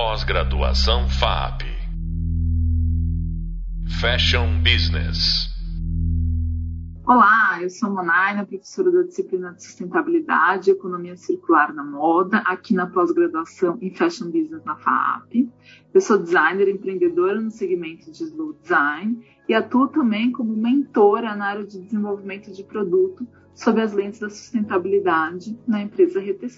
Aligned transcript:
Pós-graduação 0.00 1.08
FAP. 1.08 1.64
Fashion 4.00 4.62
Business. 4.62 5.48
Olá, 7.04 7.60
eu 7.60 7.68
sou 7.68 7.90
Monaina, 7.90 8.46
professora 8.46 8.92
da 8.92 9.02
disciplina 9.02 9.52
de 9.54 9.64
Sustentabilidade 9.64 10.70
e 10.70 10.72
Economia 10.72 11.16
Circular 11.16 11.74
na 11.74 11.82
Moda, 11.82 12.38
aqui 12.46 12.74
na 12.74 12.86
pós-graduação 12.86 13.76
em 13.82 13.92
Fashion 13.92 14.26
Business 14.26 14.62
na 14.64 14.76
FAP. 14.76 15.50
Eu 15.92 16.00
sou 16.00 16.16
designer 16.16 16.68
empreendedora 16.68 17.40
no 17.40 17.50
segmento 17.50 18.08
de 18.12 18.22
slow 18.22 18.52
design 18.52 19.20
e 19.48 19.52
atuo 19.52 19.88
também 19.88 20.30
como 20.30 20.56
mentora 20.56 21.34
na 21.34 21.46
área 21.46 21.66
de 21.66 21.76
desenvolvimento 21.76 22.52
de 22.52 22.62
produto 22.62 23.26
sob 23.52 23.80
as 23.80 23.92
lentes 23.92 24.20
da 24.20 24.30
sustentabilidade 24.30 25.58
na 25.66 25.82
empresa 25.82 26.20
RT 26.20 26.48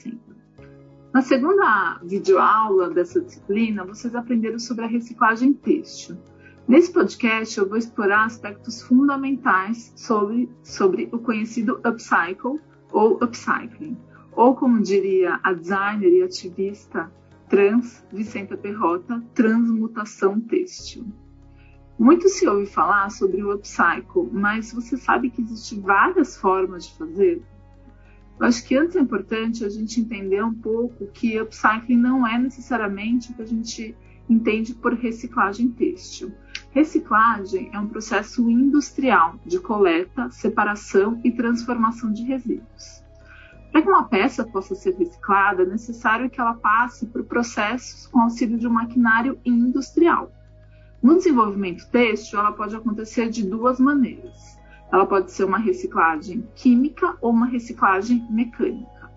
na 1.13 1.23
segunda 1.23 1.99
videoaula 2.05 2.91
dessa 2.91 3.21
disciplina, 3.21 3.85
vocês 3.85 4.15
aprenderam 4.15 4.59
sobre 4.59 4.85
a 4.85 4.89
reciclagem 4.89 5.53
têxtil. 5.53 6.17
Nesse 6.69 6.93
podcast, 6.93 7.59
eu 7.59 7.69
vou 7.69 7.77
explorar 7.77 8.27
aspectos 8.27 8.81
fundamentais 8.81 9.93
sobre, 9.97 10.49
sobre 10.63 11.09
o 11.11 11.19
conhecido 11.19 11.81
upcycle 11.85 12.61
ou 12.93 13.19
upcycling, 13.23 13.99
ou 14.33 14.55
como 14.55 14.81
diria 14.81 15.41
a 15.43 15.53
designer 15.53 16.13
e 16.13 16.23
ativista 16.23 17.11
trans 17.49 18.07
Vicenta 18.13 18.57
Perrota, 18.57 19.21
transmutação 19.35 20.41
têxtil. 20.41 21.07
Muito 21.99 22.29
se 22.29 22.47
ouve 22.47 22.67
falar 22.67 23.11
sobre 23.11 23.43
o 23.43 23.53
upcycle, 23.53 24.31
mas 24.33 24.73
você 24.73 24.97
sabe 24.97 25.29
que 25.29 25.43
existem 25.43 25.81
várias 25.81 26.37
formas 26.37 26.87
de 26.87 26.97
fazer? 26.97 27.43
Eu 28.41 28.47
acho 28.47 28.65
que 28.67 28.75
antes 28.75 28.97
é 28.97 29.01
importante 29.01 29.67
a 29.67 29.69
gente 29.69 30.01
entender 30.01 30.43
um 30.43 30.55
pouco 30.55 31.07
que 31.09 31.39
upcycling 31.39 31.99
não 31.99 32.27
é 32.27 32.39
necessariamente 32.39 33.31
o 33.31 33.35
que 33.35 33.43
a 33.43 33.47
gente 33.47 33.95
entende 34.31 34.75
por 34.75 34.95
reciclagem 34.95 35.69
têxtil. 35.69 36.33
Reciclagem 36.71 37.69
é 37.71 37.79
um 37.79 37.87
processo 37.87 38.49
industrial 38.49 39.39
de 39.45 39.61
coleta, 39.61 40.31
separação 40.31 41.21
e 41.23 41.31
transformação 41.31 42.11
de 42.11 42.23
resíduos. 42.23 43.05
Para 43.71 43.83
que 43.83 43.89
uma 43.89 44.05
peça 44.05 44.43
possa 44.43 44.75
ser 44.75 44.97
reciclada, 44.97 45.65
é 45.65 45.67
necessário 45.67 46.31
que 46.31 46.41
ela 46.41 46.55
passe 46.55 47.07
por 47.07 47.25
processos 47.25 48.07
com 48.07 48.21
auxílio 48.21 48.57
de 48.57 48.67
um 48.67 48.73
maquinário 48.73 49.39
industrial. 49.45 50.33
No 51.03 51.17
desenvolvimento 51.17 51.87
têxtil, 51.91 52.39
ela 52.39 52.53
pode 52.53 52.75
acontecer 52.75 53.29
de 53.29 53.47
duas 53.47 53.79
maneiras. 53.79 54.59
Ela 54.93 55.07
pode 55.07 55.31
ser 55.31 55.45
uma 55.45 55.59
reciclagem 55.59 56.49
química 56.55 57.17
ou 57.21 57.31
uma 57.31 57.47
reciclagem 57.47 58.27
mecânica. 58.31 59.11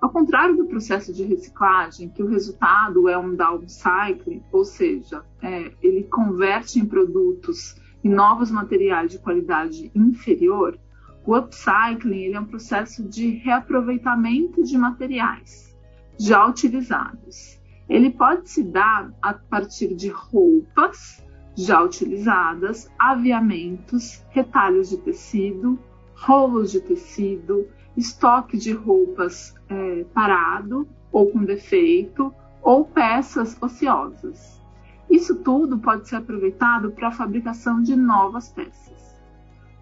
Ao 0.00 0.10
contrário 0.10 0.56
do 0.56 0.66
processo 0.66 1.12
de 1.12 1.24
reciclagem, 1.24 2.08
que 2.08 2.22
o 2.22 2.28
resultado 2.28 3.08
é 3.08 3.16
um 3.16 3.34
downcycling, 3.34 4.42
ou 4.52 4.64
seja, 4.64 5.24
é, 5.42 5.72
ele 5.82 6.04
converte 6.04 6.78
em 6.78 6.84
produtos 6.84 7.76
e 8.04 8.08
novos 8.08 8.50
materiais 8.50 9.10
de 9.10 9.18
qualidade 9.18 9.90
inferior, 9.94 10.78
o 11.26 11.36
upcycling 11.36 12.24
ele 12.24 12.34
é 12.34 12.40
um 12.40 12.46
processo 12.46 13.02
de 13.02 13.30
reaproveitamento 13.30 14.62
de 14.62 14.78
materiais 14.78 15.76
já 16.18 16.46
utilizados. 16.46 17.60
Ele 17.88 18.10
pode 18.10 18.48
se 18.48 18.62
dar 18.62 19.12
a 19.20 19.34
partir 19.34 19.94
de 19.94 20.08
roupas 20.08 21.24
já 21.56 21.82
utilizadas, 21.82 22.90
aviamentos, 22.98 24.22
retalhos 24.30 24.90
de 24.90 24.98
tecido, 24.98 25.78
rolos 26.14 26.70
de 26.70 26.80
tecido, 26.80 27.66
estoque 27.96 28.58
de 28.58 28.72
roupas 28.72 29.54
é, 29.68 30.04
parado 30.12 30.86
ou 31.10 31.30
com 31.30 31.44
defeito, 31.44 32.32
ou 32.62 32.84
peças 32.84 33.56
ociosas. 33.60 34.60
Isso 35.08 35.36
tudo 35.36 35.78
pode 35.78 36.08
ser 36.08 36.16
aproveitado 36.16 36.90
para 36.90 37.08
a 37.08 37.12
fabricação 37.12 37.80
de 37.80 37.96
novas 37.96 38.48
peças. 38.48 39.16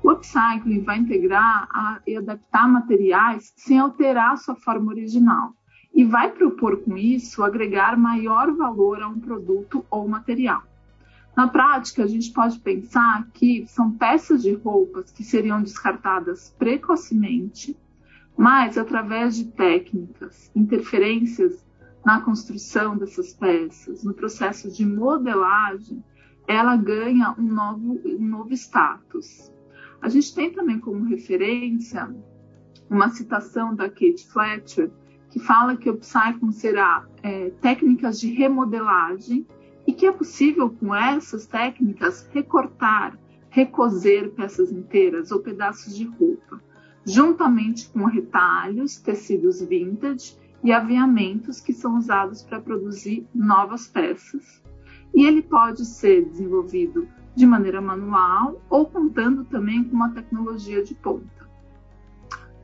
O 0.03 0.11
upcycling 0.11 0.83
vai 0.83 0.99
integrar 0.99 1.67
a, 1.73 2.01
e 2.07 2.17
adaptar 2.17 2.69
materiais 2.69 3.53
sem 3.57 3.79
alterar 3.79 4.37
sua 4.37 4.55
forma 4.55 4.93
original 4.93 5.55
e 5.95 6.05
vai 6.05 6.31
propor 6.31 6.83
com 6.83 6.97
isso 6.97 7.43
agregar 7.43 7.97
maior 7.97 8.53
valor 8.53 9.01
a 9.01 9.09
um 9.09 9.19
produto 9.19 9.85
ou 9.91 10.07
material. 10.07 10.63
Na 11.37 11.49
prática, 11.49 12.05
a 12.05 12.07
gente 12.07 12.33
pode 12.33 12.61
pensar 12.61 13.27
que 13.35 13.67
são 13.67 13.91
peças 13.91 14.43
de 14.43 14.53
roupas 14.55 15.11
que 15.11 15.25
seriam 15.25 15.61
descartadas 15.63 16.55
precocemente, 16.57 17.77
mas 18.37 18.79
através 18.79 19.37
de 19.37 19.47
técnicas, 19.47 20.51
interferências 20.55 21.65
na 22.05 22.21
construção 22.21 22.97
dessas 22.97 23.33
peças, 23.33 24.05
no 24.05 24.15
processo 24.15 24.71
de 24.71 24.87
modelagem, 24.87 26.05
ela 26.47 26.77
ganha 26.77 27.35
um 27.39 27.43
novo, 27.43 28.01
um 28.05 28.27
novo 28.27 28.53
status. 28.53 29.51
A 30.01 30.09
gente 30.09 30.35
tem 30.35 30.53
também 30.53 30.79
como 30.79 31.05
referência 31.05 32.15
uma 32.89 33.09
citação 33.09 33.75
da 33.75 33.89
Kate 33.89 34.27
Fletcher, 34.29 34.91
que 35.31 35.41
fala 35.41 35.77
que 35.77 35.89
o 35.89 35.95
upcycling 35.95 36.53
será 36.53 37.07
é, 37.23 37.51
técnicas 37.61 38.21
de 38.21 38.33
remodelagem 38.33 39.47
e 39.87 39.93
que 39.93 40.07
é 40.07 40.13
possível, 40.13 40.71
com 40.71 40.95
essas 40.95 41.47
técnicas, 41.47 42.29
recortar, 42.33 43.19
recozer 43.51 44.31
peças 44.31 44.73
inteiras 44.73 45.31
ou 45.31 45.41
pedaços 45.41 45.97
de 45.97 46.05
roupa, 46.05 46.61
juntamente 47.05 47.89
com 47.91 48.05
retalhos, 48.05 48.97
tecidos 48.97 49.61
vintage 49.61 50.37
e 50.63 50.73
aviamentos 50.73 51.61
que 51.61 51.73
são 51.73 51.99
usados 51.99 52.43
para 52.43 52.61
produzir 52.61 53.27
novas 53.35 53.87
peças. 53.87 54.63
E 55.15 55.25
ele 55.27 55.43
pode 55.43 55.85
ser 55.85 56.25
desenvolvido 56.25 57.07
de 57.37 57.47
maneira 57.47 57.81
manual 57.81 58.61
ou 58.71 58.87
contando 58.87 59.45
também 59.45 59.85
com 59.85 59.95
uma 59.95 60.13
tecnologia 60.13 60.83
de 60.83 60.95
ponta. 60.95 61.45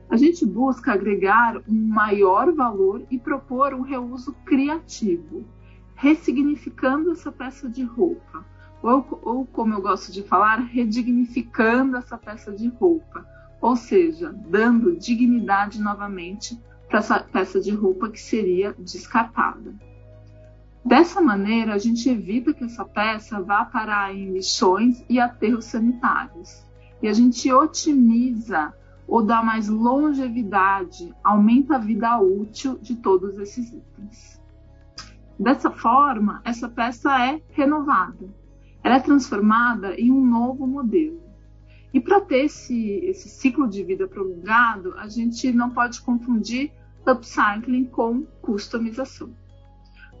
A 0.09 0.17
gente 0.17 0.45
busca 0.45 0.91
agregar 0.91 1.61
um 1.69 1.87
maior 1.87 2.51
valor 2.51 3.01
e 3.09 3.17
propor 3.17 3.73
um 3.73 3.81
reuso 3.81 4.33
criativo, 4.43 5.45
ressignificando 6.01 7.11
essa 7.11 7.31
peça 7.31 7.69
de 7.69 7.83
roupa, 7.83 8.43
ou, 8.81 9.19
ou 9.21 9.45
como 9.45 9.75
eu 9.75 9.81
gosto 9.83 10.11
de 10.11 10.23
falar, 10.23 10.57
redignificando 10.57 11.95
essa 11.95 12.17
peça 12.17 12.51
de 12.51 12.69
roupa, 12.69 13.23
ou 13.61 13.75
seja, 13.75 14.33
dando 14.49 14.97
dignidade 14.97 15.79
novamente 15.79 16.59
para 16.89 16.97
essa 16.97 17.19
peça 17.19 17.61
de 17.61 17.69
roupa 17.69 18.09
que 18.09 18.19
seria 18.19 18.75
descartada. 18.79 19.75
Dessa 20.83 21.21
maneira, 21.21 21.75
a 21.75 21.77
gente 21.77 22.09
evita 22.09 22.51
que 22.51 22.63
essa 22.63 22.83
peça 22.83 23.39
vá 23.39 23.63
parar 23.63 24.11
em 24.11 24.33
lixões 24.33 25.05
e 25.07 25.19
aterros 25.19 25.65
sanitários. 25.65 26.65
E 26.99 27.07
a 27.07 27.13
gente 27.13 27.53
otimiza 27.53 28.73
ou 29.07 29.21
dá 29.21 29.43
mais 29.43 29.67
longevidade, 29.67 31.13
aumenta 31.23 31.75
a 31.75 31.79
vida 31.79 32.19
útil 32.19 32.79
de 32.79 32.95
todos 32.95 33.37
esses 33.37 33.71
itens. 33.71 34.40
Dessa 35.41 35.71
forma, 35.71 36.39
essa 36.45 36.69
peça 36.69 37.19
é 37.19 37.41
renovada. 37.49 38.29
Ela 38.83 38.97
é 38.97 38.99
transformada 38.99 39.99
em 39.99 40.11
um 40.11 40.23
novo 40.23 40.67
modelo. 40.67 41.19
E 41.91 41.99
para 41.99 42.21
ter 42.21 42.45
esse, 42.45 42.99
esse 43.05 43.27
ciclo 43.27 43.67
de 43.67 43.83
vida 43.83 44.07
prolongado, 44.07 44.93
a 44.99 45.07
gente 45.07 45.51
não 45.51 45.71
pode 45.71 45.99
confundir 46.01 46.71
upcycling 47.07 47.85
com 47.85 48.21
customização. 48.39 49.35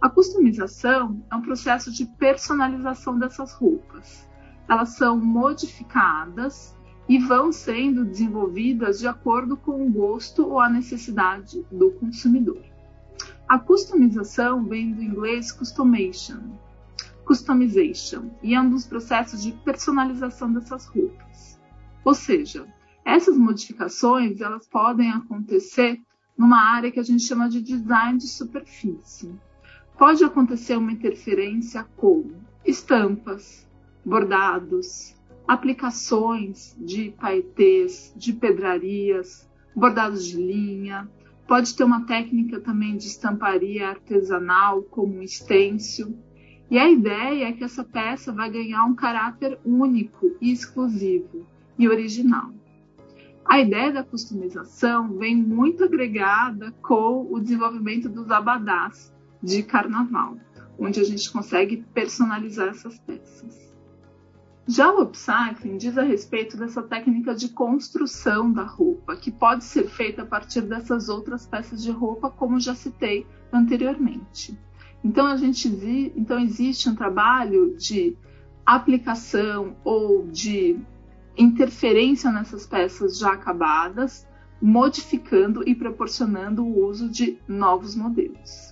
A 0.01 0.09
customização 0.09 1.23
é 1.31 1.35
um 1.35 1.41
processo 1.43 1.91
de 1.91 2.07
personalização 2.17 3.19
dessas 3.19 3.53
roupas. 3.53 4.27
Elas 4.67 4.89
são 4.95 5.19
modificadas 5.19 6.75
e 7.07 7.19
vão 7.19 7.51
sendo 7.51 8.05
desenvolvidas 8.05 8.97
de 8.97 9.07
acordo 9.07 9.55
com 9.55 9.85
o 9.85 9.91
gosto 9.91 10.49
ou 10.49 10.59
a 10.59 10.67
necessidade 10.67 11.63
do 11.71 11.91
consumidor. 11.91 12.70
A 13.51 13.59
customização 13.59 14.63
vem 14.63 14.93
do 14.93 15.03
inglês 15.03 15.51
customation, 15.51 16.39
customization, 17.25 18.29
e 18.41 18.55
é 18.55 18.61
um 18.61 18.69
dos 18.69 18.87
processos 18.87 19.43
de 19.43 19.51
personalização 19.51 20.53
dessas 20.53 20.85
roupas. 20.85 21.59
Ou 22.05 22.13
seja, 22.13 22.65
essas 23.03 23.37
modificações 23.37 24.39
elas 24.39 24.69
podem 24.69 25.11
acontecer 25.11 25.99
numa 26.37 26.61
área 26.61 26.89
que 26.89 26.99
a 27.01 27.03
gente 27.03 27.23
chama 27.23 27.49
de 27.49 27.61
design 27.61 28.17
de 28.17 28.29
superfície. 28.29 29.37
Pode 29.97 30.23
acontecer 30.23 30.77
uma 30.77 30.93
interferência 30.93 31.85
com 31.97 32.31
estampas, 32.65 33.67
bordados, 34.05 35.13
aplicações 35.45 36.73
de 36.79 37.11
paetês, 37.19 38.13
de 38.15 38.31
pedrarias, 38.31 39.45
bordados 39.75 40.25
de 40.25 40.37
linha, 40.37 41.11
Pode 41.47 41.75
ter 41.75 41.83
uma 41.83 42.05
técnica 42.05 42.59
também 42.59 42.95
de 42.97 43.07
estamparia 43.07 43.89
artesanal, 43.89 44.83
como 44.83 45.17
um 45.17 45.21
estêncil. 45.21 46.17
E 46.69 46.77
a 46.77 46.89
ideia 46.89 47.49
é 47.49 47.51
que 47.51 47.63
essa 47.63 47.83
peça 47.83 48.31
vai 48.31 48.49
ganhar 48.49 48.85
um 48.85 48.95
caráter 48.95 49.59
único 49.65 50.31
exclusivo 50.41 51.45
e 51.77 51.87
original. 51.87 52.51
A 53.43 53.59
ideia 53.59 53.91
da 53.91 54.03
customização 54.03 55.17
vem 55.17 55.35
muito 55.35 55.83
agregada 55.83 56.71
com 56.81 57.27
o 57.29 57.39
desenvolvimento 57.39 58.07
dos 58.07 58.31
abadás, 58.31 59.13
de 59.43 59.63
carnaval, 59.63 60.37
onde 60.79 60.99
a 60.99 61.03
gente 61.03 61.31
consegue 61.31 61.83
personalizar 61.93 62.69
essas 62.69 62.97
peças. 62.99 63.70
Já 64.67 64.91
o 64.93 65.01
upcycling 65.01 65.77
diz 65.77 65.97
a 65.97 66.03
respeito 66.03 66.55
dessa 66.55 66.83
técnica 66.83 67.33
de 67.33 67.49
construção 67.49 68.51
da 68.51 68.63
roupa, 68.63 69.15
que 69.15 69.31
pode 69.31 69.63
ser 69.63 69.87
feita 69.87 70.21
a 70.21 70.25
partir 70.25 70.61
dessas 70.61 71.09
outras 71.09 71.47
peças 71.47 71.81
de 71.83 71.91
roupa, 71.91 72.29
como 72.29 72.59
já 72.59 72.75
citei 72.75 73.25
anteriormente. 73.51 74.57
Então 75.03 75.25
a 75.25 75.35
gente 75.35 75.67
então 76.15 76.39
existe 76.39 76.87
um 76.87 76.95
trabalho 76.95 77.75
de 77.75 78.15
aplicação 78.65 79.75
ou 79.83 80.27
de 80.27 80.79
interferência 81.35 82.31
nessas 82.31 82.67
peças 82.67 83.17
já 83.17 83.33
acabadas, 83.33 84.27
modificando 84.61 85.67
e 85.67 85.73
proporcionando 85.73 86.63
o 86.63 86.85
uso 86.85 87.09
de 87.09 87.39
novos 87.47 87.95
modelos. 87.95 88.70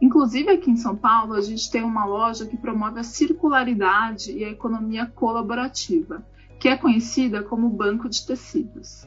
Inclusive 0.00 0.50
aqui 0.50 0.70
em 0.70 0.76
São 0.76 0.94
Paulo, 0.94 1.34
a 1.34 1.40
gente 1.40 1.70
tem 1.70 1.82
uma 1.82 2.04
loja 2.04 2.46
que 2.46 2.56
promove 2.56 3.00
a 3.00 3.04
circularidade 3.04 4.32
e 4.32 4.44
a 4.44 4.50
economia 4.50 5.06
colaborativa, 5.06 6.24
que 6.58 6.68
é 6.68 6.76
conhecida 6.76 7.42
como 7.42 7.68
Banco 7.68 8.08
de 8.08 8.24
Tecidos. 8.24 9.06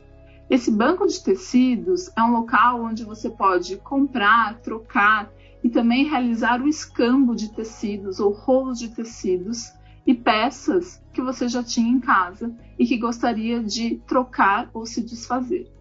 Esse 0.51 0.69
banco 0.69 1.07
de 1.07 1.23
tecidos 1.23 2.11
é 2.13 2.21
um 2.21 2.33
local 2.33 2.83
onde 2.83 3.05
você 3.05 3.29
pode 3.29 3.77
comprar, 3.77 4.59
trocar 4.59 5.31
e 5.63 5.69
também 5.69 6.03
realizar 6.03 6.61
o 6.61 6.67
escambo 6.67 7.33
de 7.33 7.53
tecidos 7.53 8.19
ou 8.19 8.33
rolos 8.33 8.77
de 8.77 8.89
tecidos 8.89 9.71
e 10.05 10.13
peças 10.13 11.01
que 11.13 11.21
você 11.21 11.47
já 11.47 11.63
tinha 11.63 11.89
em 11.89 12.01
casa 12.01 12.53
e 12.77 12.85
que 12.85 12.97
gostaria 12.97 13.63
de 13.63 14.01
trocar 14.05 14.69
ou 14.73 14.85
se 14.85 15.01
desfazer. 15.01 15.71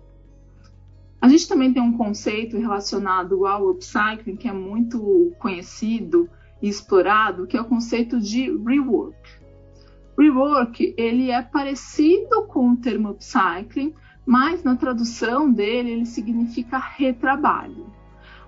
A 1.21 1.29
gente 1.29 1.47
também 1.47 1.73
tem 1.73 1.83
um 1.83 1.97
conceito 1.97 2.57
relacionado 2.57 3.47
ao 3.47 3.69
upcycling 3.69 4.37
que 4.37 4.49
é 4.49 4.53
muito 4.53 5.33
conhecido 5.39 6.31
e 6.63 6.69
explorado, 6.69 7.47
que 7.47 7.57
é 7.57 7.61
o 7.61 7.67
conceito 7.67 8.19
de 8.19 8.51
rework. 8.65 9.17
Rework 10.19 10.95
ele 10.97 11.31
é 11.31 11.43
parecido 11.43 12.47
com 12.47 12.71
o 12.71 12.77
termo 12.77 13.11
upcycling, 13.11 13.95
mas 14.25 14.63
na 14.63 14.77
tradução 14.77 15.51
dele 15.51 15.91
ele 15.91 16.07
significa 16.07 16.79
retrabalho. 16.79 17.87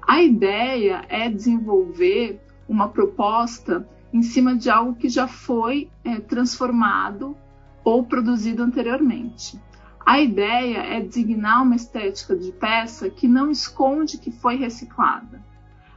A 0.06 0.22
ideia 0.22 1.04
é 1.08 1.28
desenvolver 1.28 2.40
uma 2.68 2.88
proposta 2.88 3.86
em 4.12 4.22
cima 4.22 4.54
de 4.54 4.70
algo 4.70 4.94
que 4.94 5.08
já 5.08 5.28
foi 5.28 5.90
é, 6.04 6.20
transformado 6.20 7.36
ou 7.84 8.04
produzido 8.04 8.62
anteriormente. 8.62 9.58
A 10.04 10.20
ideia 10.20 10.78
é 10.78 11.00
designar 11.00 11.62
uma 11.62 11.76
estética 11.76 12.37
de 12.37 12.50
peça 12.50 13.08
que 13.08 13.28
não 13.28 13.52
esconde 13.52 14.19
que 14.19 14.32
foi 14.32 14.56
reciclada. 14.56 15.40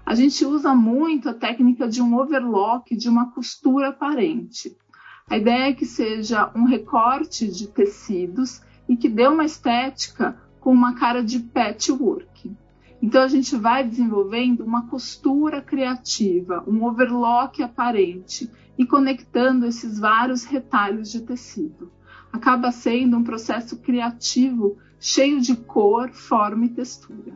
A 0.06 0.14
gente 0.14 0.46
usa 0.46 0.76
muito 0.76 1.28
a 1.28 1.34
técnica 1.34 1.88
de 1.88 2.04
um 2.04 2.16
overlock, 2.16 2.96
de 2.96 3.10
uma 3.10 3.32
costura 3.32 3.90
aparente. 3.90 4.78
A 5.28 5.38
ideia 5.38 5.70
é 5.70 5.74
que 5.74 5.88
seja 5.88 6.52
um 6.56 6.66
recorte 6.66 7.48
de 7.48 7.68
tecidos 7.68 8.62
e 8.88 8.96
que 8.96 9.10
dê 9.10 9.28
uma 9.28 9.44
estética 9.44 10.40
com 10.60 10.72
uma 10.72 10.94
cara 10.94 11.24
de 11.24 11.40
patchwork. 11.40 12.56
Então 13.02 13.24
a 13.24 13.28
gente 13.28 13.56
vai 13.56 13.84
desenvolvendo 13.84 14.64
uma 14.64 14.86
costura 14.88 15.64
criativa, 15.64 16.64
um 16.68 16.86
overlock 16.86 17.64
aparente 17.64 18.52
e 18.78 18.86
conectando 18.86 19.66
esses 19.66 19.98
vários 19.98 20.44
retalhos 20.44 21.12
de 21.12 21.22
tecido 21.22 21.92
acaba 22.36 22.72
sendo 22.72 23.18
um 23.18 23.24
processo 23.24 23.78
criativo 23.78 24.78
cheio 25.00 25.40
de 25.40 25.56
cor, 25.56 26.10
forma 26.12 26.66
e 26.66 26.70
textura. 26.70 27.34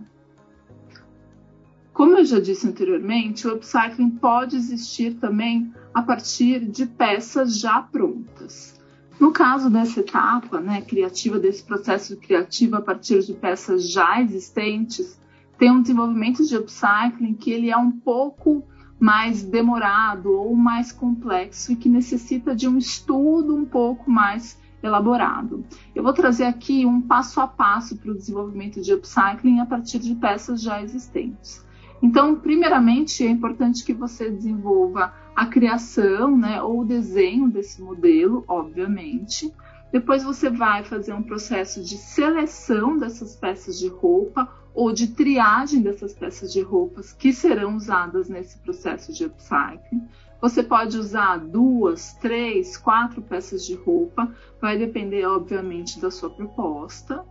Como 1.94 2.18
eu 2.18 2.25
já 2.25 2.40
disse 2.40 2.68
anteriormente, 2.68 3.48
o 3.48 3.56
upcycling 3.56 4.12
pode 4.12 4.56
existir 4.56 5.16
também 5.16 5.74
a 5.94 6.01
partir 6.01 6.66
de 6.66 6.86
peças 6.86 7.60
já 7.60 7.81
prontas. 7.81 8.80
No 9.19 9.31
caso 9.31 9.69
dessa 9.69 10.00
etapa 10.00 10.62
né, 10.62 10.81
criativa, 10.81 11.40
desse 11.40 11.63
processo 11.63 12.16
criativo 12.18 12.78
a 12.78 12.81
partir 12.81 13.22
de 13.22 13.34
peças 13.34 13.90
já 13.90 14.22
existentes, 14.22 15.19
tem 15.57 15.72
um 15.72 15.81
desenvolvimento 15.81 16.45
de 16.45 16.56
upcycling 16.56 17.34
que 17.34 17.52
ele 17.52 17.69
é 17.69 17.78
um 17.78 17.92
pouco 17.92 18.66
mais 19.00 19.44
demorado 19.44 20.31
ou 20.31 20.56
mais 20.56 20.92
complexo 20.92 21.72
e 21.72 21.75
que 21.75 21.88
necessita 21.88 22.54
de 22.54 22.68
um 22.68 22.78
estudo 22.78 23.56
um 23.56 23.66
pouco 23.66 24.12
mais 24.12 24.58
elaborado. 24.81 25.64
Eu 25.94 26.04
vou 26.04 26.14
trazer 26.14 26.46
aqui 26.46 26.86
um 26.86 27.02
passo 27.02 27.40
a 27.42 27.48
passo 27.48 27.98
para 27.98 28.12
o 28.12 28.16
desenvolvimento 28.16 28.81
de 28.81 28.94
upcycling 28.94 29.60
a 29.60 29.66
partir 29.66 30.00
de 30.00 30.16
peças 30.16 30.62
já 30.62 30.81
existentes. 30.81 31.66
Então, 32.02 32.36
primeiramente, 32.36 33.26
é 33.26 33.30
importante 33.30 33.84
que 33.84 33.94
você 33.94 34.30
desenvolva 34.30 35.14
a 35.36 35.46
criação, 35.46 36.36
né, 36.38 36.62
ou 36.62 36.81
o 36.81 36.86
desenho 36.86 37.50
desse 37.50 37.81
modelo, 37.81 38.44
obviamente. 38.48 39.54
Depois 39.92 40.24
você 40.24 40.50
vai 40.50 40.84
fazer 40.84 41.14
um 41.14 41.24
processo 41.24 41.84
de 41.84 41.98
seleção 41.98 42.98
dessas 42.98 43.36
peças 43.36 43.80
de 43.80 43.88
roupa 43.88 44.50
ou 44.74 44.94
de 44.94 45.07
triagem 45.07 45.81
dessas 45.81 46.13
peças 46.13 46.54
de 46.54 46.62
roupas 46.62 47.12
que 47.13 47.33
serão 47.33 47.75
usadas 47.75 48.30
nesse 48.30 48.57
processo 48.60 49.13
de 49.13 49.25
upcycling. 49.25 50.07
Você 50.42 50.63
pode 50.63 50.98
usar 50.98 51.38
duas, 51.38 52.13
três, 52.13 52.77
quatro 52.77 53.21
peças 53.21 53.66
de 53.66 53.75
roupa, 53.75 54.33
vai 54.62 54.77
depender, 54.77 55.25
obviamente, 55.25 56.00
da 56.00 56.10
sua 56.10 56.30
proposta. 56.30 57.25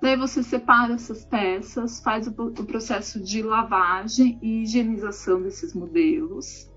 Daí 0.00 0.16
você 0.16 0.42
separa 0.42 0.94
essas 0.94 1.24
peças, 1.24 2.00
faz 2.00 2.26
o, 2.26 2.30
o 2.30 2.64
processo 2.64 3.20
de 3.20 3.42
lavagem 3.42 4.38
e 4.40 4.62
higienização 4.62 5.42
desses 5.42 5.74
modelos. 5.74 6.70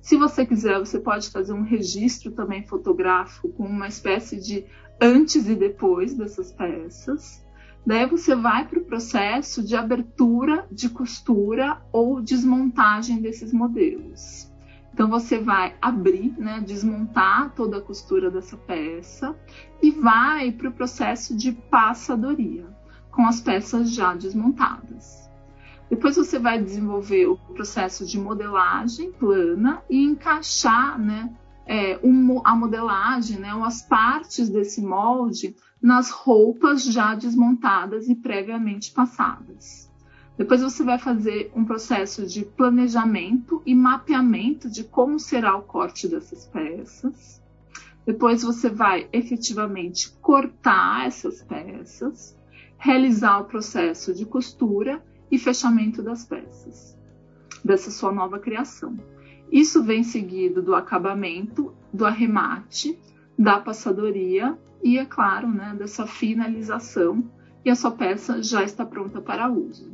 Se 0.00 0.16
você 0.16 0.46
quiser, 0.46 0.78
você 0.78 1.00
pode 1.00 1.30
fazer 1.30 1.52
um 1.52 1.62
registro 1.62 2.30
também 2.30 2.62
fotográfico 2.62 3.48
com 3.50 3.64
uma 3.64 3.88
espécie 3.88 4.40
de 4.40 4.64
antes 5.00 5.48
e 5.48 5.54
depois 5.54 6.14
dessas 6.14 6.52
peças. 6.52 7.44
Daí 7.86 8.04
você 8.04 8.34
vai 8.34 8.66
para 8.66 8.80
o 8.80 8.84
processo 8.84 9.62
de 9.62 9.76
abertura, 9.76 10.66
de 10.72 10.88
costura 10.90 11.80
ou 11.92 12.20
desmontagem 12.20 13.20
desses 13.20 13.52
modelos. 13.52 14.50
Então 14.92 15.08
você 15.08 15.38
vai 15.38 15.76
abrir, 15.80 16.34
né, 16.36 16.60
desmontar 16.66 17.54
toda 17.54 17.76
a 17.76 17.80
costura 17.80 18.28
dessa 18.28 18.56
peça 18.56 19.38
e 19.80 19.92
vai 19.92 20.50
para 20.50 20.68
o 20.68 20.72
processo 20.72 21.36
de 21.36 21.52
passadoria 21.52 22.66
com 23.12 23.26
as 23.26 23.40
peças 23.40 23.94
já 23.94 24.14
desmontadas. 24.14 25.30
Depois 25.88 26.16
você 26.16 26.40
vai 26.40 26.60
desenvolver 26.60 27.26
o 27.26 27.36
processo 27.36 28.04
de 28.04 28.18
modelagem 28.18 29.12
plana 29.12 29.80
e 29.88 30.02
encaixar 30.02 30.98
né, 30.98 31.32
é, 31.66 31.98
um, 32.02 32.40
a 32.44 32.54
modelagem, 32.54 33.38
né, 33.38 33.50
as 33.64 33.82
partes 33.82 34.48
desse 34.48 34.80
molde 34.80 35.56
nas 35.82 36.10
roupas 36.10 36.84
já 36.84 37.14
desmontadas 37.14 38.08
e 38.08 38.14
previamente 38.14 38.92
passadas. 38.92 39.90
Depois 40.38 40.60
você 40.60 40.84
vai 40.84 40.98
fazer 40.98 41.50
um 41.54 41.64
processo 41.64 42.26
de 42.26 42.44
planejamento 42.44 43.62
e 43.64 43.74
mapeamento 43.74 44.70
de 44.70 44.84
como 44.84 45.18
será 45.18 45.56
o 45.56 45.62
corte 45.62 46.06
dessas 46.06 46.46
peças. 46.46 47.42
Depois 48.04 48.42
você 48.42 48.68
vai 48.68 49.08
efetivamente 49.12 50.10
cortar 50.20 51.06
essas 51.06 51.42
peças, 51.42 52.36
realizar 52.76 53.40
o 53.40 53.46
processo 53.46 54.14
de 54.14 54.26
costura 54.26 55.02
e 55.30 55.38
fechamento 55.38 56.02
das 56.02 56.24
peças, 56.24 56.96
dessa 57.64 57.90
sua 57.90 58.12
nova 58.12 58.38
criação. 58.38 58.96
Isso 59.50 59.82
vem 59.82 60.02
seguido 60.02 60.62
do 60.62 60.74
acabamento, 60.74 61.72
do 61.92 62.04
arremate, 62.04 62.98
da 63.38 63.58
passadoria 63.58 64.58
e, 64.82 64.98
é 64.98 65.04
claro, 65.04 65.48
né, 65.48 65.74
dessa 65.78 66.06
finalização 66.06 67.24
e 67.64 67.70
a 67.70 67.74
sua 67.74 67.90
peça 67.90 68.42
já 68.42 68.62
está 68.62 68.84
pronta 68.84 69.20
para 69.20 69.50
uso. 69.50 69.90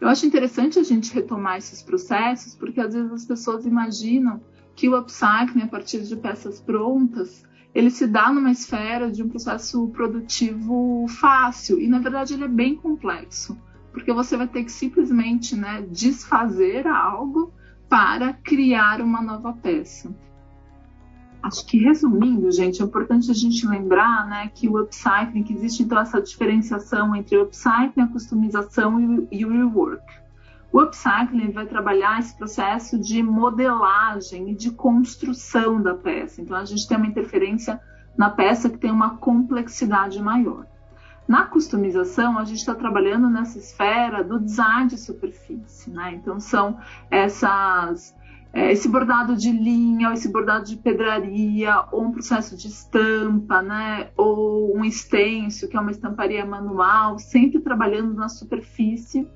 Eu 0.00 0.08
acho 0.08 0.26
interessante 0.26 0.78
a 0.78 0.82
gente 0.82 1.12
retomar 1.12 1.56
esses 1.56 1.82
processos, 1.82 2.54
porque 2.54 2.80
às 2.80 2.94
vezes 2.94 3.10
as 3.10 3.24
pessoas 3.24 3.64
imaginam 3.64 4.40
que 4.74 4.88
o 4.88 4.98
upcycling, 4.98 5.62
a 5.62 5.68
partir 5.68 6.02
de 6.02 6.16
peças 6.16 6.60
prontas, 6.60 7.44
ele 7.74 7.90
se 7.90 8.06
dá 8.06 8.30
numa 8.32 8.50
esfera 8.50 9.10
de 9.10 9.22
um 9.22 9.28
processo 9.28 9.88
produtivo 9.88 11.06
fácil, 11.08 11.80
e 11.80 11.86
na 11.88 11.98
verdade 11.98 12.34
ele 12.34 12.44
é 12.44 12.48
bem 12.48 12.76
complexo, 12.76 13.58
porque 13.92 14.12
você 14.12 14.36
vai 14.36 14.46
ter 14.46 14.64
que 14.64 14.72
simplesmente 14.72 15.56
né, 15.56 15.86
desfazer 15.90 16.86
algo 16.86 17.52
para 17.88 18.32
criar 18.32 19.00
uma 19.00 19.22
nova 19.22 19.52
peça. 19.52 20.14
Acho 21.42 21.64
que 21.66 21.78
resumindo, 21.78 22.50
gente, 22.50 22.82
é 22.82 22.84
importante 22.84 23.30
a 23.30 23.34
gente 23.34 23.66
lembrar 23.66 24.26
né, 24.26 24.50
que 24.52 24.68
o 24.68 24.80
upcycling, 24.80 25.44
que 25.44 25.52
existe 25.52 25.82
então 25.84 26.00
essa 26.00 26.20
diferenciação 26.20 27.14
entre 27.14 27.36
o 27.36 27.44
upcycling, 27.44 28.02
a 28.02 28.08
customização 28.08 29.26
e 29.30 29.44
o 29.44 29.50
rework. 29.50 30.02
O 30.72 30.80
upcycling 30.80 31.52
vai 31.52 31.66
trabalhar 31.66 32.18
esse 32.18 32.36
processo 32.36 32.98
de 32.98 33.22
modelagem 33.22 34.50
e 34.50 34.54
de 34.54 34.72
construção 34.72 35.80
da 35.80 35.94
peça. 35.94 36.42
Então 36.42 36.56
a 36.56 36.64
gente 36.64 36.86
tem 36.88 36.96
uma 36.96 37.06
interferência 37.06 37.80
na 38.16 38.28
peça 38.28 38.68
que 38.68 38.78
tem 38.78 38.90
uma 38.90 39.16
complexidade 39.16 40.20
maior. 40.20 40.66
Na 41.26 41.44
customização, 41.44 42.38
a 42.38 42.44
gente 42.44 42.58
está 42.58 42.74
trabalhando 42.74 43.28
nessa 43.28 43.58
esfera 43.58 44.22
do 44.22 44.38
design 44.38 44.88
de 44.88 44.98
superfície, 44.98 45.90
né? 45.90 46.14
Então, 46.14 46.38
são 46.38 46.78
essas 47.10 48.14
é, 48.56 48.72
esse 48.72 48.88
bordado 48.88 49.36
de 49.36 49.52
linha, 49.52 50.08
ou 50.08 50.14
esse 50.14 50.32
bordado 50.32 50.64
de 50.64 50.76
pedraria, 50.76 51.84
ou 51.92 52.04
um 52.04 52.10
processo 52.10 52.56
de 52.56 52.68
estampa, 52.68 53.60
né? 53.60 54.08
ou 54.16 54.74
um 54.74 54.82
extenso, 54.82 55.68
que 55.68 55.76
é 55.76 55.80
uma 55.80 55.90
estamparia 55.90 56.42
manual, 56.46 57.18
sempre 57.18 57.60
trabalhando 57.60 58.14
na 58.14 58.30
superfície 58.30 59.28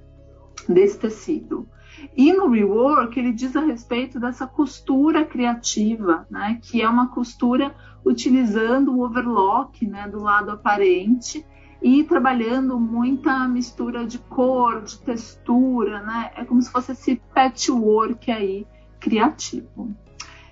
desse 0.66 0.99
tecido. 0.99 1.68
E 2.16 2.32
no 2.32 2.49
rework, 2.49 3.18
ele 3.20 3.35
diz 3.35 3.54
a 3.56 3.61
respeito 3.61 4.18
dessa 4.18 4.47
costura 4.47 5.23
criativa, 5.23 6.26
né? 6.30 6.59
que 6.62 6.80
é 6.80 6.88
uma 6.88 7.09
costura 7.09 7.75
utilizando 8.02 8.97
o 8.97 9.04
overlock 9.04 9.87
né? 9.87 10.09
do 10.09 10.23
lado 10.23 10.50
aparente 10.50 11.44
e 11.82 12.04
trabalhando 12.04 12.78
muita 12.78 13.49
mistura 13.49 14.06
de 14.06 14.18
cor, 14.18 14.82
de 14.82 14.99
textura, 14.99 16.02
né? 16.02 16.30
É 16.37 16.44
como 16.44 16.60
se 16.60 16.70
fosse 16.70 16.92
esse 16.92 17.16
patchwork 17.34 18.30
aí 18.30 18.66
criativo. 18.99 19.94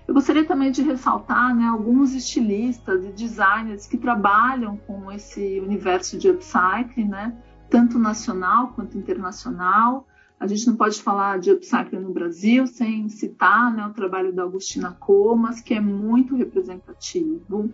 Eu 0.08 0.14
gostaria 0.14 0.44
também 0.46 0.70
de 0.70 0.82
ressaltar 0.82 1.54
né, 1.54 1.66
alguns 1.66 2.14
estilistas 2.14 3.04
e 3.04 3.12
designers 3.12 3.86
que 3.86 3.98
trabalham 3.98 4.78
com 4.78 5.12
esse 5.12 5.60
universo 5.60 6.16
de 6.16 6.30
upcycling, 6.30 7.08
né, 7.08 7.36
tanto 7.68 7.98
nacional 7.98 8.68
quanto 8.68 8.96
internacional. 8.96 10.08
A 10.40 10.46
gente 10.46 10.66
não 10.66 10.76
pode 10.76 11.02
falar 11.02 11.38
de 11.38 11.50
upcycling 11.50 12.00
no 12.00 12.10
Brasil 12.10 12.66
sem 12.66 13.10
citar 13.10 13.70
né, 13.70 13.84
o 13.86 13.92
trabalho 13.92 14.32
da 14.32 14.44
Agustina 14.44 14.96
Comas, 14.98 15.60
que 15.60 15.74
é 15.74 15.80
muito 15.80 16.34
representativo. 16.34 17.70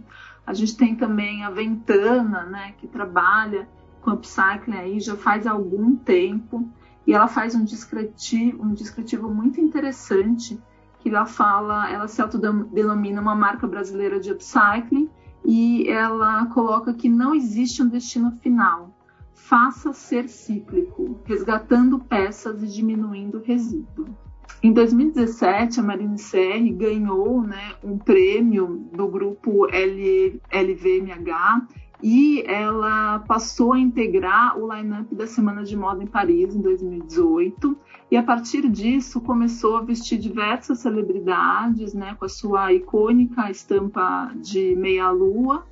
A 0.46 0.52
gente 0.52 0.76
tem 0.76 0.94
também 0.94 1.44
a 1.44 1.50
Ventana, 1.50 2.44
né, 2.44 2.74
que 2.78 2.86
trabalha 2.86 3.68
com 4.02 4.10
upcycling 4.10 4.76
aí 4.76 5.00
já 5.00 5.16
faz 5.16 5.46
algum 5.46 5.96
tempo 5.96 6.68
e 7.06 7.14
ela 7.14 7.26
faz 7.26 7.54
um 7.54 7.64
descritivo, 7.64 8.62
um 8.62 8.74
descritivo 8.74 9.32
muito 9.32 9.60
interessante 9.60 10.60
que 11.00 11.08
ela 11.08 11.26
fala, 11.26 11.90
ela 11.90 12.08
se 12.08 12.20
autodenomina 12.20 13.20
uma 13.20 13.34
marca 13.34 13.66
brasileira 13.66 14.18
de 14.18 14.32
upcycling 14.32 15.10
e 15.44 15.88
ela 15.88 16.46
coloca 16.46 16.94
que 16.94 17.08
não 17.08 17.34
existe 17.34 17.82
um 17.82 17.88
destino 17.88 18.32
final. 18.42 18.90
Faça 19.34 19.92
ser 19.92 20.28
cíclico, 20.28 21.20
resgatando 21.24 21.98
peças 21.98 22.62
e 22.62 22.66
diminuindo 22.66 23.42
resíduo. 23.44 24.16
Em 24.62 24.72
2017, 24.72 25.80
a 25.80 25.82
Marine 25.82 26.18
Serre 26.18 26.70
ganhou 26.70 27.42
né, 27.42 27.74
um 27.82 27.98
prêmio 27.98 28.88
do 28.92 29.08
grupo 29.08 29.66
LVMH 29.66 31.66
e 32.02 32.42
ela 32.46 33.20
passou 33.20 33.72
a 33.72 33.78
integrar 33.78 34.58
o 34.58 34.72
line-up 34.72 35.14
da 35.14 35.26
Semana 35.26 35.64
de 35.64 35.76
Moda 35.76 36.02
em 36.02 36.06
Paris 36.06 36.54
em 36.54 36.60
2018 36.60 37.76
e 38.10 38.16
a 38.16 38.22
partir 38.22 38.68
disso 38.68 39.20
começou 39.20 39.76
a 39.76 39.82
vestir 39.82 40.18
diversas 40.18 40.80
celebridades, 40.80 41.94
né, 41.94 42.14
com 42.18 42.24
a 42.24 42.28
sua 42.28 42.72
icônica 42.72 43.50
estampa 43.50 44.32
de 44.36 44.74
meia-lua, 44.76 45.64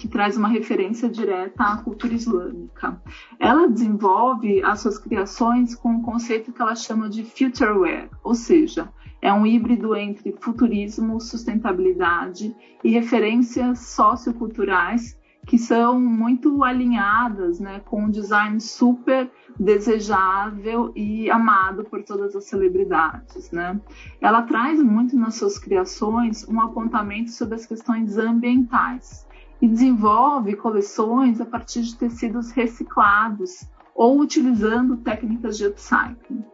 que 0.00 0.08
traz 0.08 0.34
uma 0.34 0.48
referência 0.48 1.10
direta 1.10 1.62
à 1.62 1.76
cultura 1.76 2.14
islâmica. 2.14 2.98
Ela 3.38 3.68
desenvolve 3.68 4.62
as 4.62 4.80
suas 4.80 4.98
criações 4.98 5.74
com 5.74 5.90
um 5.90 6.00
conceito 6.00 6.54
que 6.54 6.62
ela 6.62 6.74
chama 6.74 7.10
de 7.10 7.22
future 7.22 7.72
wear, 7.72 8.08
ou 8.24 8.34
seja, 8.34 8.88
é 9.20 9.30
um 9.30 9.46
híbrido 9.46 9.94
entre 9.94 10.32
futurismo, 10.40 11.20
sustentabilidade 11.20 12.56
e 12.82 12.90
referências 12.90 13.80
socioculturais 13.80 15.20
que 15.46 15.58
são 15.58 16.00
muito 16.00 16.64
alinhadas 16.64 17.60
né, 17.60 17.80
com 17.80 18.04
um 18.04 18.10
design 18.10 18.58
super 18.58 19.30
desejável 19.58 20.92
e 20.96 21.30
amado 21.30 21.84
por 21.84 22.02
todas 22.02 22.34
as 22.34 22.44
celebridades. 22.44 23.50
Né? 23.50 23.78
Ela 24.18 24.42
traz 24.42 24.82
muito 24.82 25.14
nas 25.14 25.34
suas 25.34 25.58
criações 25.58 26.48
um 26.48 26.58
apontamento 26.58 27.30
sobre 27.32 27.56
as 27.56 27.66
questões 27.66 28.16
ambientais 28.16 29.28
e 29.60 29.68
desenvolve 29.68 30.56
coleções 30.56 31.40
a 31.40 31.44
partir 31.44 31.82
de 31.82 31.96
tecidos 31.96 32.50
reciclados 32.50 33.68
ou 33.94 34.20
utilizando 34.20 34.96
técnicas 34.98 35.58
de 35.58 35.66
upcycling. 35.66 36.44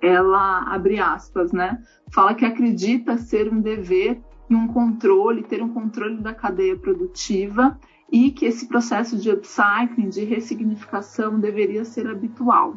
Ela, 0.00 0.62
abre 0.72 0.98
aspas, 0.98 1.52
né, 1.52 1.82
fala 2.10 2.34
que 2.34 2.44
acredita 2.44 3.18
ser 3.18 3.52
um 3.52 3.60
dever 3.60 4.22
e 4.48 4.54
um 4.54 4.66
controle, 4.68 5.42
ter 5.42 5.62
um 5.62 5.72
controle 5.72 6.18
da 6.18 6.34
cadeia 6.34 6.76
produtiva 6.76 7.78
e 8.10 8.30
que 8.30 8.46
esse 8.46 8.68
processo 8.68 9.18
de 9.18 9.30
upcycling, 9.30 10.08
de 10.08 10.24
ressignificação, 10.24 11.40
deveria 11.40 11.84
ser 11.84 12.06
habitual. 12.06 12.76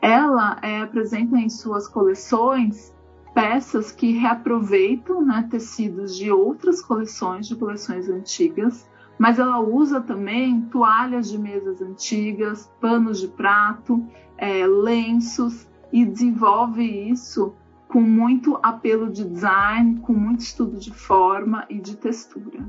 Ela 0.00 0.58
é, 0.62 0.82
apresenta 0.82 1.36
em 1.38 1.48
suas 1.48 1.88
coleções 1.88 2.93
peças 3.34 3.90
que 3.90 4.12
reaproveitam 4.12 5.20
né, 5.20 5.46
tecidos 5.50 6.16
de 6.16 6.30
outras 6.30 6.80
coleções, 6.80 7.48
de 7.48 7.56
coleções 7.56 8.08
antigas, 8.08 8.88
mas 9.18 9.38
ela 9.38 9.58
usa 9.60 10.00
também 10.00 10.62
toalhas 10.62 11.28
de 11.28 11.38
mesas 11.38 11.82
antigas, 11.82 12.70
panos 12.80 13.20
de 13.20 13.28
prato, 13.28 14.04
é, 14.38 14.66
lenços 14.66 15.68
e 15.92 16.04
desenvolve 16.04 16.84
isso 16.84 17.54
com 17.88 18.00
muito 18.00 18.58
apelo 18.62 19.10
de 19.10 19.24
design, 19.24 20.00
com 20.00 20.12
muito 20.12 20.40
estudo 20.40 20.78
de 20.78 20.92
forma 20.92 21.64
e 21.68 21.80
de 21.80 21.96
textura. 21.96 22.66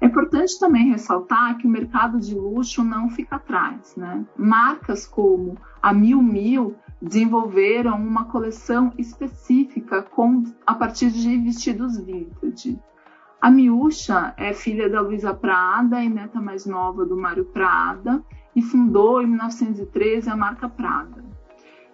É 0.00 0.06
importante 0.06 0.58
também 0.58 0.90
ressaltar 0.90 1.56
que 1.58 1.66
o 1.66 1.70
mercado 1.70 2.18
de 2.20 2.34
luxo 2.34 2.84
não 2.84 3.10
fica 3.10 3.36
atrás. 3.36 3.94
Né? 3.96 4.24
Marcas 4.36 5.06
como 5.06 5.56
a 5.82 5.92
Mil 5.92 6.22
Mil 6.22 6.76
desenvolveram 7.00 7.96
uma 7.96 8.24
coleção 8.24 8.92
específica 8.96 10.02
com, 10.02 10.44
a 10.66 10.74
partir 10.74 11.10
de 11.10 11.36
vestidos 11.38 11.98
vintage. 11.98 12.78
A 13.40 13.50
Miúcha 13.50 14.34
é 14.36 14.52
filha 14.52 14.88
da 14.88 15.00
Luísa 15.00 15.34
Prada 15.34 16.02
e 16.02 16.08
neta 16.08 16.40
mais 16.40 16.64
nova 16.64 17.04
do 17.04 17.16
Mário 17.16 17.44
Prada 17.44 18.22
e 18.54 18.62
fundou 18.62 19.22
em 19.22 19.26
1913 19.26 20.30
a 20.30 20.36
marca 20.36 20.68
Prada. 20.68 21.24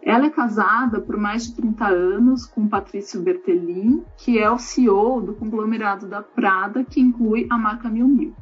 Ela 0.01 0.27
é 0.27 0.31
casada 0.31 1.01
por 1.01 1.17
mais 1.17 1.47
de 1.47 1.57
30 1.57 1.87
anos 1.87 2.47
com 2.47 2.67
Patrício 2.67 3.21
Bertellin, 3.21 4.05
que 4.17 4.39
é 4.39 4.51
o 4.51 4.59
CEO 4.59 5.21
do 5.21 5.35
conglomerado 5.35 6.09
da 6.09 6.23
Prada, 6.23 6.85
que 6.85 7.01
inclui 7.01 7.47
a 7.51 7.57
marca 7.57 7.89
Miu 7.89 8.09
Miu. 8.09 8.35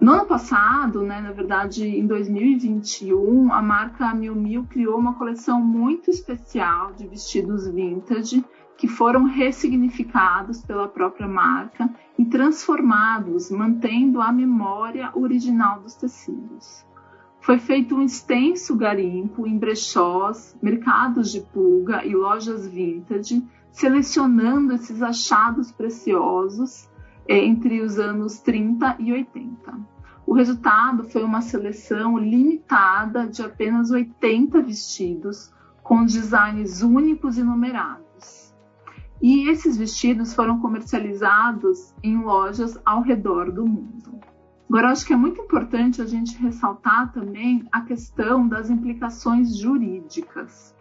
No 0.00 0.12
ano 0.12 0.26
passado, 0.26 1.02
né, 1.02 1.20
na 1.20 1.32
verdade 1.32 1.84
em 1.84 2.06
2021, 2.06 3.52
a 3.52 3.60
marca 3.60 4.14
Miu 4.14 4.32
Miu 4.32 4.64
criou 4.64 4.96
uma 4.96 5.14
coleção 5.14 5.60
muito 5.60 6.08
especial 6.08 6.92
de 6.92 7.04
vestidos 7.04 7.66
vintage 7.66 8.44
que 8.76 8.86
foram 8.86 9.24
ressignificados 9.24 10.62
pela 10.62 10.86
própria 10.86 11.26
marca 11.26 11.90
e 12.16 12.24
transformados, 12.24 13.50
mantendo 13.50 14.20
a 14.20 14.30
memória 14.30 15.10
original 15.16 15.80
dos 15.80 15.96
tecidos. 15.96 16.86
Foi 17.40 17.58
feito 17.58 17.96
um 17.96 18.02
extenso 18.02 18.76
garimpo 18.76 19.48
em 19.48 19.58
brechós, 19.58 20.56
mercados 20.62 21.32
de 21.32 21.40
pulga 21.40 22.04
e 22.04 22.14
lojas 22.14 22.68
vintage, 22.68 23.44
selecionando 23.72 24.74
esses 24.74 25.02
achados 25.02 25.72
preciosos 25.72 26.87
entre 27.28 27.82
os 27.82 27.98
anos 27.98 28.38
30 28.40 28.96
e 28.98 29.12
80. 29.12 29.98
O 30.26 30.34
resultado 30.34 31.04
foi 31.04 31.22
uma 31.22 31.42
seleção 31.42 32.18
limitada 32.18 33.26
de 33.26 33.42
apenas 33.42 33.90
80 33.90 34.62
vestidos, 34.62 35.52
com 35.82 36.04
designs 36.04 36.82
únicos 36.82 37.38
e 37.38 37.42
numerados. 37.42 38.54
E 39.20 39.48
esses 39.48 39.76
vestidos 39.76 40.34
foram 40.34 40.60
comercializados 40.60 41.94
em 42.02 42.22
lojas 42.22 42.78
ao 42.84 43.02
redor 43.02 43.50
do 43.50 43.66
mundo. 43.66 44.20
Agora, 44.68 44.90
acho 44.90 45.06
que 45.06 45.14
é 45.14 45.16
muito 45.16 45.40
importante 45.40 46.02
a 46.02 46.06
gente 46.06 46.36
ressaltar 46.36 47.10
também 47.12 47.66
a 47.72 47.80
questão 47.80 48.46
das 48.46 48.68
implicações 48.68 49.56
jurídicas. 49.56 50.74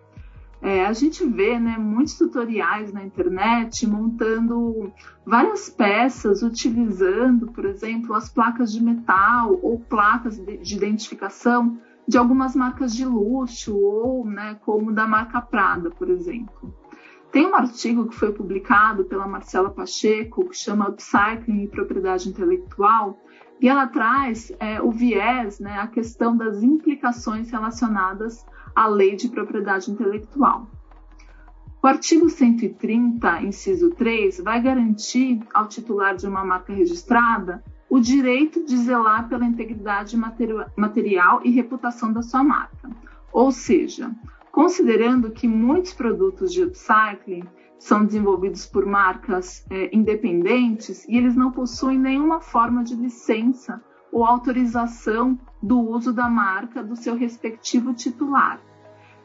É, 0.62 0.86
a 0.86 0.94
gente 0.94 1.26
vê 1.26 1.60
né, 1.60 1.78
muitos 1.78 2.18
tutoriais 2.18 2.92
na 2.92 3.04
internet 3.04 3.86
montando 3.88 4.92
várias 5.26 5.70
peças 5.70 6.42
utilizando, 6.42 7.48
por 7.48 7.66
exemplo, 7.66 8.16
as 8.16 8.28
placas 8.30 8.72
de 8.72 8.84
metal 8.84 9.60
ou 9.62 9.80
placas 9.80 10.38
de 10.38 10.76
identificação 10.76 11.78
de 12.08 12.18
algumas 12.18 12.56
marcas 12.56 12.96
de 12.96 13.06
luxo 13.06 13.78
ou 13.78 14.26
né, 14.26 14.58
como 14.66 14.92
da 14.92 15.06
marca 15.06 15.42
Prada, 15.42 15.92
por 15.92 16.10
exemplo. 16.10 16.74
Tem 17.32 17.46
um 17.46 17.56
artigo 17.56 18.08
que 18.08 18.16
foi 18.16 18.32
publicado 18.32 19.04
pela 19.06 19.28
Marcela 19.28 19.70
Pacheco 19.70 20.50
que 20.50 20.58
chama 20.58 20.90
Upcycling 20.90 21.64
e 21.64 21.68
Propriedade 21.68 22.30
Intelectual, 22.30 23.20
e 23.60 23.68
ela 23.68 23.88
traz 23.88 24.52
é, 24.60 24.82
o 24.82 24.92
viés, 24.92 25.60
né, 25.60 25.80
a 25.80 25.88
questão 25.88 26.38
das 26.38 26.64
implicações 26.64 27.52
relacionadas 27.52 28.46
à 28.78 28.86
lei 28.86 29.16
de 29.16 29.28
propriedade 29.28 29.90
intelectual. 29.90 30.68
O 31.82 31.88
artigo 31.88 32.30
130, 32.30 33.42
inciso 33.42 33.90
3, 33.90 34.40
vai 34.42 34.62
garantir 34.62 35.40
ao 35.52 35.68
titular 35.68 36.16
de 36.16 36.28
uma 36.28 36.46
marca 36.46 36.72
registrada 36.72 37.64
o 37.90 38.00
direito 38.00 38.64
de 38.64 38.78
zelar 38.78 39.28
pela 39.28 39.46
integridade 39.46 40.16
material 40.76 41.42
e 41.44 41.50
reputação 41.50 42.14
da 42.14 42.22
sua 42.22 42.44
marca. 42.44 42.88
Ou 43.34 43.52
seja, 43.52 44.12
considerando 44.52 45.32
que 45.32 45.48
muitos 45.48 45.94
produtos 45.94 46.54
de 46.54 46.64
upcycling 46.64 47.46
são 47.80 48.06
desenvolvidos 48.06 48.68
por 48.68 48.86
marcas 48.86 49.66
é, 49.72 49.90
independentes 49.96 51.04
e 51.08 51.18
eles 51.18 51.36
não 51.36 51.52
possuem 51.52 51.98
nenhuma 51.98 52.42
forma 52.42 52.84
de 52.84 52.96
licença 52.96 53.82
ou 54.12 54.24
autorização 54.24 55.40
do 55.62 55.80
uso 55.80 56.14
da 56.14 56.30
marca 56.30 56.84
do 56.84 56.96
seu 56.96 57.16
respectivo 57.16 57.94
titular. 57.94 58.67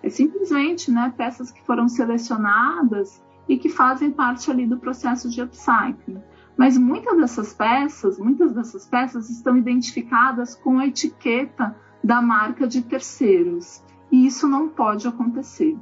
É 0.03 0.11
simplesmente 0.11 0.91
né, 0.91 1.13
peças 1.17 1.51
que 1.51 1.63
foram 1.65 1.89
selecionadas 1.89 3.23
e 3.49 3.57
que 3.57 3.69
fazem 3.69 4.11
parte 4.11 4.51
ali 4.51 4.67
do 4.67 4.79
processo 4.79 5.29
de 5.31 5.43
upcycling. 5.43 6.23
Mas 6.57 6.77
muitas 6.77 7.17
dessas 7.17 7.55
peças, 7.55 8.19
muitas 8.19 8.53
dessas 8.53 8.87
peças 8.87 9.31
estão 9.31 9.57
identificadas 9.57 10.55
com 10.55 10.79
a 10.79 10.87
etiqueta 10.87 11.75
da 12.03 12.21
marca 12.21 12.67
de 12.67 12.83
terceiros, 12.83 13.83
e 14.11 14.27
isso 14.27 14.49
não 14.49 14.69
pode 14.69 15.07
acontecer. 15.07 15.79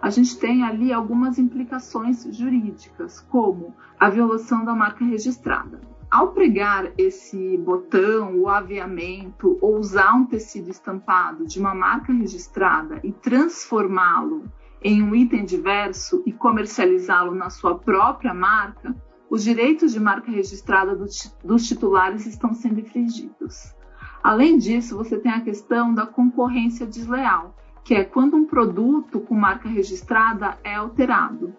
A 0.00 0.10
gente 0.10 0.38
tem 0.38 0.62
ali 0.62 0.92
algumas 0.92 1.38
implicações 1.38 2.24
jurídicas, 2.30 3.20
como 3.20 3.74
a 3.98 4.08
violação 4.10 4.64
da 4.64 4.74
marca 4.74 5.04
registrada. 5.04 5.80
Ao 6.10 6.28
pregar 6.28 6.92
esse 6.96 7.56
botão, 7.58 8.38
o 8.38 8.48
aviamento, 8.48 9.58
ou 9.60 9.76
usar 9.76 10.14
um 10.14 10.24
tecido 10.24 10.70
estampado 10.70 11.44
de 11.44 11.58
uma 11.58 11.74
marca 11.74 12.12
registrada 12.12 13.00
e 13.02 13.12
transformá-lo 13.12 14.44
em 14.80 15.02
um 15.02 15.14
item 15.14 15.44
diverso 15.44 16.22
e 16.24 16.32
comercializá-lo 16.32 17.34
na 17.34 17.50
sua 17.50 17.76
própria 17.76 18.32
marca, 18.32 18.94
os 19.28 19.42
direitos 19.42 19.92
de 19.92 19.98
marca 19.98 20.30
registrada 20.30 20.94
dos 20.94 21.66
titulares 21.66 22.24
estão 22.24 22.54
sendo 22.54 22.78
infringidos. 22.78 23.74
Além 24.22 24.58
disso, 24.58 24.96
você 24.96 25.18
tem 25.18 25.32
a 25.32 25.40
questão 25.40 25.92
da 25.92 26.06
concorrência 26.06 26.86
desleal, 26.86 27.54
que 27.82 27.94
é 27.94 28.04
quando 28.04 28.36
um 28.36 28.44
produto 28.44 29.20
com 29.20 29.34
marca 29.34 29.68
registrada 29.68 30.56
é 30.62 30.74
alterado. 30.74 31.52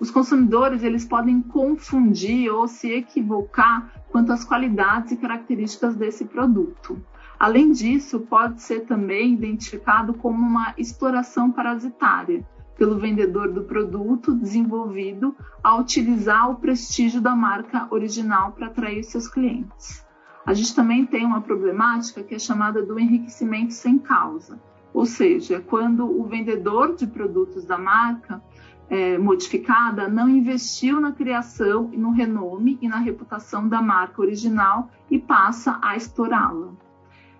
Os 0.00 0.10
consumidores 0.10 0.82
eles 0.82 1.04
podem 1.04 1.42
confundir 1.42 2.50
ou 2.50 2.66
se 2.66 2.90
equivocar 2.90 3.92
quanto 4.08 4.32
às 4.32 4.42
qualidades 4.42 5.12
e 5.12 5.16
características 5.18 5.94
desse 5.94 6.24
produto. 6.24 7.00
Além 7.38 7.70
disso, 7.70 8.20
pode 8.20 8.62
ser 8.62 8.86
também 8.86 9.34
identificado 9.34 10.14
como 10.14 10.38
uma 10.38 10.74
exploração 10.78 11.50
parasitária, 11.50 12.42
pelo 12.78 12.98
vendedor 12.98 13.52
do 13.52 13.64
produto 13.64 14.34
desenvolvido 14.34 15.36
a 15.62 15.76
utilizar 15.76 16.50
o 16.50 16.56
prestígio 16.56 17.20
da 17.20 17.36
marca 17.36 17.86
original 17.90 18.52
para 18.52 18.68
atrair 18.68 19.04
seus 19.04 19.28
clientes. 19.28 20.02
A 20.46 20.54
gente 20.54 20.74
também 20.74 21.04
tem 21.04 21.26
uma 21.26 21.42
problemática 21.42 22.22
que 22.22 22.34
é 22.34 22.38
chamada 22.38 22.82
do 22.82 22.98
enriquecimento 22.98 23.74
sem 23.74 23.98
causa, 23.98 24.58
ou 24.94 25.04
seja, 25.04 25.60
quando 25.60 26.06
o 26.06 26.24
vendedor 26.24 26.96
de 26.96 27.06
produtos 27.06 27.66
da 27.66 27.76
marca 27.76 28.42
é, 28.90 29.16
modificada 29.16 30.08
não 30.08 30.28
investiu 30.28 31.00
na 31.00 31.12
criação 31.12 31.84
no 31.94 32.10
renome 32.10 32.76
e 32.82 32.88
na 32.88 32.98
reputação 32.98 33.68
da 33.68 33.80
marca 33.80 34.20
original 34.20 34.90
e 35.08 35.18
passa 35.18 35.78
a 35.80 35.96
explorá-la, 35.96 36.72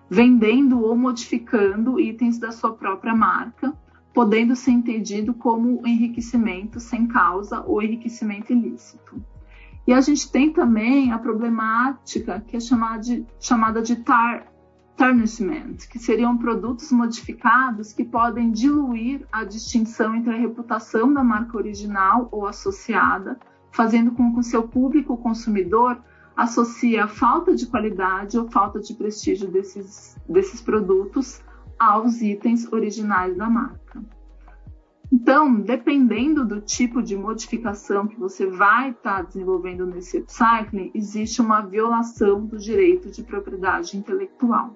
vendendo 0.09 0.81
ou 0.81 0.95
modificando 0.95 1.99
itens 1.99 2.39
da 2.39 2.51
sua 2.51 2.71
própria 2.73 3.13
marca 3.13 3.77
podendo 4.13 4.55
ser 4.55 4.71
entendido 4.71 5.33
como 5.33 5.85
enriquecimento 5.85 6.79
sem 6.79 7.07
causa 7.07 7.61
ou 7.61 7.81
enriquecimento 7.81 8.51
ilícito. 8.51 9.23
E 9.87 9.93
a 9.93 10.01
gente 10.01 10.31
tem 10.31 10.51
também 10.51 11.11
a 11.11 11.17
problemática 11.17 12.43
que 12.47 12.55
é 12.55 12.59
chamada 12.59 13.01
de, 13.01 13.25
chamada 13.39 13.81
de 13.81 13.95
tar, 13.97 14.50
tarnishment, 14.95 15.87
que 15.89 15.97
seriam 15.99 16.37
produtos 16.37 16.91
modificados 16.91 17.93
que 17.93 18.03
podem 18.03 18.51
diluir 18.51 19.25
a 19.31 19.43
distinção 19.43 20.15
entre 20.15 20.33
a 20.33 20.37
reputação 20.37 21.13
da 21.13 21.23
marca 21.23 21.57
original 21.57 22.27
ou 22.31 22.45
associada, 22.45 23.39
fazendo 23.71 24.11
com 24.11 24.33
que 24.33 24.39
o 24.39 24.43
seu 24.43 24.67
público 24.67 25.17
consumidor 25.17 26.01
associe 26.35 26.97
a 26.97 27.07
falta 27.07 27.55
de 27.55 27.67
qualidade 27.67 28.37
ou 28.37 28.49
falta 28.49 28.79
de 28.79 28.93
prestígio 28.93 29.47
desses, 29.47 30.17
desses 30.27 30.61
produtos 30.61 31.41
aos 31.79 32.21
itens 32.21 32.71
originais 32.71 33.35
da 33.35 33.49
marca. 33.49 34.01
Então, 35.31 35.61
dependendo 35.61 36.45
do 36.45 36.59
tipo 36.59 37.01
de 37.01 37.15
modificação 37.15 38.05
que 38.05 38.19
você 38.19 38.45
vai 38.47 38.89
estar 38.89 39.15
tá 39.15 39.21
desenvolvendo 39.21 39.85
nesse 39.85 40.17
upcycling, 40.17 40.91
existe 40.93 41.39
uma 41.39 41.61
violação 41.61 42.45
do 42.45 42.57
direito 42.57 43.09
de 43.09 43.23
propriedade 43.23 43.97
intelectual. 43.97 44.75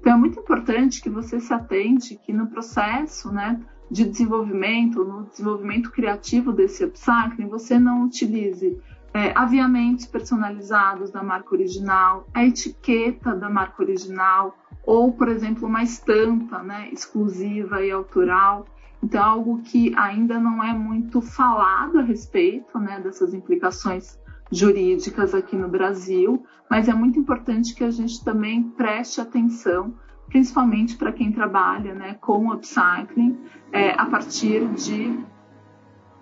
Então, 0.00 0.14
é 0.14 0.16
muito 0.16 0.40
importante 0.40 1.00
que 1.00 1.08
você 1.08 1.38
se 1.38 1.54
atente 1.54 2.16
que 2.16 2.32
no 2.32 2.48
processo 2.48 3.30
né, 3.30 3.60
de 3.88 4.04
desenvolvimento, 4.04 5.04
no 5.04 5.22
desenvolvimento 5.26 5.92
criativo 5.92 6.52
desse 6.52 6.82
upcycling, 6.82 7.46
você 7.46 7.78
não 7.78 8.06
utilize 8.06 8.76
é, 9.14 9.32
aviamentos 9.38 10.04
personalizados 10.04 11.12
da 11.12 11.22
marca 11.22 11.54
original, 11.54 12.26
a 12.34 12.44
etiqueta 12.44 13.36
da 13.36 13.48
marca 13.48 13.84
original, 13.84 14.58
ou, 14.84 15.12
por 15.12 15.28
exemplo, 15.28 15.68
uma 15.68 15.84
estampa 15.84 16.60
né, 16.60 16.88
exclusiva 16.92 17.84
e 17.84 17.92
autoral. 17.92 18.66
Então, 19.02 19.22
algo 19.22 19.62
que 19.62 19.94
ainda 19.96 20.38
não 20.38 20.62
é 20.62 20.72
muito 20.72 21.20
falado 21.20 21.98
a 21.98 22.02
respeito 22.02 22.78
né, 22.78 23.00
dessas 23.00 23.34
implicações 23.34 24.18
jurídicas 24.50 25.34
aqui 25.34 25.56
no 25.56 25.68
Brasil, 25.68 26.44
mas 26.70 26.88
é 26.88 26.94
muito 26.94 27.18
importante 27.18 27.74
que 27.74 27.84
a 27.84 27.90
gente 27.90 28.24
também 28.24 28.62
preste 28.62 29.20
atenção, 29.20 29.94
principalmente 30.28 30.96
para 30.96 31.12
quem 31.12 31.32
trabalha 31.32 31.94
né, 31.94 32.14
com 32.14 32.52
upcycling, 32.52 33.38
é, 33.72 33.90
a 33.92 34.06
partir 34.06 34.66
de 34.74 35.18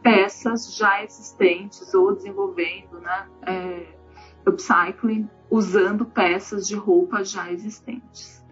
peças 0.02 0.76
já 0.76 1.02
existentes 1.02 1.94
ou 1.94 2.14
desenvolvendo 2.14 3.00
né, 3.00 3.26
é, 3.46 3.96
upcycling 4.46 5.28
usando 5.50 6.04
peças 6.04 6.66
de 6.66 6.74
roupa 6.74 7.24
já 7.24 7.50
existentes. 7.50 8.43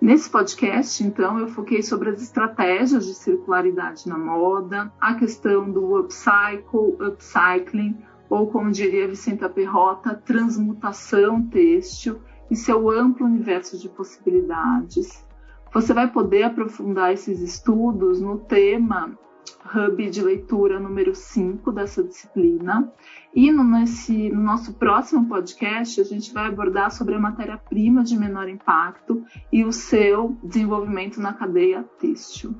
Nesse 0.00 0.30
podcast, 0.30 1.04
então, 1.04 1.38
eu 1.38 1.48
foquei 1.48 1.82
sobre 1.82 2.08
as 2.08 2.22
estratégias 2.22 3.04
de 3.04 3.14
circularidade 3.14 4.08
na 4.08 4.16
moda, 4.16 4.90
a 4.98 5.14
questão 5.14 5.70
do 5.70 5.98
upcycle, 5.98 6.96
upcycling, 6.98 7.98
ou 8.30 8.46
como 8.46 8.70
diria 8.70 9.06
Vicenta 9.06 9.46
Perrota, 9.46 10.14
transmutação 10.14 11.42
têxtil 11.42 12.18
e 12.50 12.56
seu 12.56 12.88
amplo 12.88 13.26
universo 13.26 13.78
de 13.78 13.90
possibilidades. 13.90 15.22
Você 15.70 15.92
vai 15.92 16.10
poder 16.10 16.44
aprofundar 16.44 17.12
esses 17.12 17.38
estudos 17.40 18.22
no 18.22 18.38
tema 18.38 19.18
hub 19.64 20.10
de 20.10 20.22
leitura 20.22 20.78
número 20.78 21.14
5 21.14 21.72
dessa 21.72 22.02
disciplina. 22.02 22.92
E 23.34 23.50
no, 23.50 23.64
nesse, 23.64 24.30
no 24.30 24.42
nosso 24.42 24.74
próximo 24.74 25.28
podcast, 25.28 26.00
a 26.00 26.04
gente 26.04 26.32
vai 26.32 26.48
abordar 26.48 26.90
sobre 26.90 27.14
a 27.14 27.18
matéria-prima 27.18 28.02
de 28.02 28.16
menor 28.16 28.48
impacto 28.48 29.24
e 29.52 29.64
o 29.64 29.72
seu 29.72 30.36
desenvolvimento 30.42 31.20
na 31.20 31.32
cadeia 31.32 31.84
têxtil. 32.00 32.54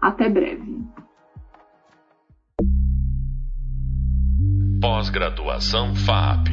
Até 0.00 0.28
breve. 0.28 0.82
Pós-graduação 4.80 5.94
FAP 5.94 6.48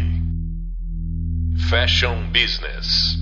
Fashion 1.70 2.32
Business 2.32 3.22